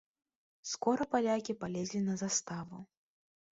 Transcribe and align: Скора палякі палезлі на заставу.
Скора 0.69 1.07
палякі 1.13 1.57
палезлі 1.65 1.99
на 2.09 2.17
заставу. 2.25 2.83